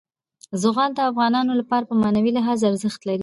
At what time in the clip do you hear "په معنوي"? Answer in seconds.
1.89-2.31